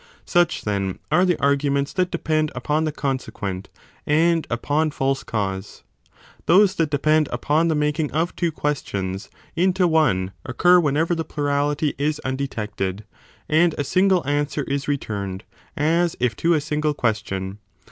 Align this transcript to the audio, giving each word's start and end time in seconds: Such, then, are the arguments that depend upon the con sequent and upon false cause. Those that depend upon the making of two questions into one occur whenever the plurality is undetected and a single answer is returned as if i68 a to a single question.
Such, 0.25 0.63
then, 0.63 0.97
are 1.11 1.25
the 1.25 1.37
arguments 1.39 1.93
that 1.93 2.09
depend 2.09 2.51
upon 2.55 2.85
the 2.85 2.91
con 2.91 3.19
sequent 3.19 3.67
and 4.07 4.47
upon 4.49 4.89
false 4.89 5.21
cause. 5.21 5.83
Those 6.47 6.73
that 6.77 6.89
depend 6.89 7.29
upon 7.31 7.67
the 7.67 7.75
making 7.75 8.09
of 8.11 8.35
two 8.35 8.51
questions 8.51 9.29
into 9.55 9.87
one 9.87 10.31
occur 10.43 10.79
whenever 10.79 11.13
the 11.13 11.23
plurality 11.23 11.93
is 11.99 12.19
undetected 12.21 13.03
and 13.47 13.75
a 13.77 13.83
single 13.83 14.27
answer 14.27 14.63
is 14.63 14.87
returned 14.87 15.43
as 15.77 16.15
if 16.19 16.31
i68 16.33 16.33
a 16.33 16.35
to 16.37 16.53
a 16.55 16.61
single 16.61 16.93
question. 16.95 17.59